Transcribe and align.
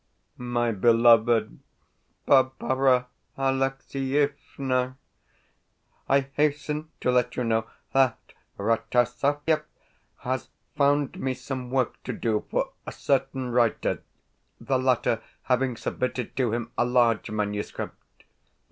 MY 0.37 0.71
BELOVED 0.71 1.59
BARBARA 2.25 3.05
ALEXIEVNA, 3.37 4.97
I 6.09 6.19
hasten 6.33 6.89
to 7.01 7.11
let 7.11 7.35
you 7.35 7.43
know 7.43 7.67
that 7.93 8.17
Rataziaev 8.57 9.61
has 10.21 10.49
found 10.75 11.19
me 11.19 11.35
some 11.35 11.69
work 11.69 12.01
to 12.01 12.13
do 12.13 12.45
for 12.49 12.71
a 12.87 12.91
certain 12.91 13.51
writer 13.51 14.01
the 14.59 14.79
latter 14.79 15.21
having 15.43 15.77
submitted 15.77 16.35
to 16.35 16.51
him 16.51 16.71
a 16.79 16.83
large 16.83 17.29
manuscript. 17.29 18.23